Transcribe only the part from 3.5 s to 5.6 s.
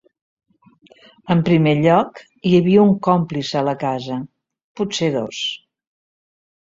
a la casa, potser dos.